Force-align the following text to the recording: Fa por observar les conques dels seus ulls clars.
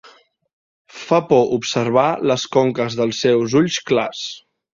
Fa 1.01 1.19
por 1.31 1.51
observar 1.57 2.07
les 2.33 2.47
conques 2.57 2.97
dels 3.03 3.21
seus 3.27 3.55
ulls 3.61 3.79
clars. 3.93 4.25